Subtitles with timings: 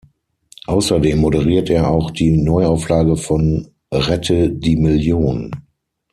[0.65, 5.51] Außerdem moderiert er auch die Neuauflage von Rette die Million!